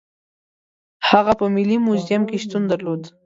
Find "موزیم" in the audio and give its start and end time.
1.85-2.21